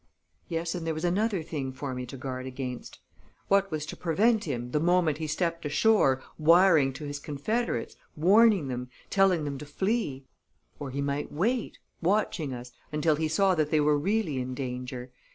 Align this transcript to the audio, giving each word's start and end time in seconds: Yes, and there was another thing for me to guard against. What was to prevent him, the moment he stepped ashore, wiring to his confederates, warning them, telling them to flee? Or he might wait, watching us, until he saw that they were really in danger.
Yes, 0.47 0.73
and 0.73 0.87
there 0.87 0.95
was 0.95 1.05
another 1.05 1.43
thing 1.43 1.71
for 1.71 1.93
me 1.93 2.07
to 2.07 2.17
guard 2.17 2.47
against. 2.47 2.97
What 3.49 3.69
was 3.69 3.85
to 3.85 3.95
prevent 3.95 4.45
him, 4.45 4.71
the 4.71 4.79
moment 4.79 5.19
he 5.19 5.27
stepped 5.27 5.63
ashore, 5.63 6.23
wiring 6.39 6.91
to 6.93 7.03
his 7.05 7.19
confederates, 7.19 7.95
warning 8.15 8.67
them, 8.67 8.89
telling 9.11 9.43
them 9.45 9.59
to 9.59 9.65
flee? 9.67 10.25
Or 10.79 10.89
he 10.89 11.03
might 11.03 11.31
wait, 11.31 11.77
watching 12.01 12.51
us, 12.51 12.71
until 12.91 13.15
he 13.15 13.27
saw 13.27 13.53
that 13.53 13.69
they 13.69 13.79
were 13.79 13.95
really 13.95 14.39
in 14.41 14.55
danger. 14.55 15.11